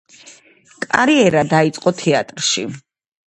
კარიერა 0.85 1.43
დაიწყო 1.51 1.93
თეატრში. 2.01 2.65